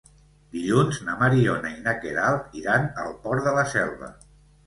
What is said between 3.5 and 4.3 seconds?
la Selva.